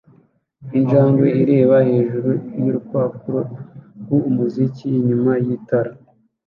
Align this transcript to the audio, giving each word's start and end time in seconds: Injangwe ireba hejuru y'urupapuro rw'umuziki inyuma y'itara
Injangwe 0.77 1.27
ireba 1.43 1.77
hejuru 1.89 2.29
y'urupapuro 2.59 3.41
rw'umuziki 4.01 4.85
inyuma 4.99 5.31
y'itara 5.43 5.91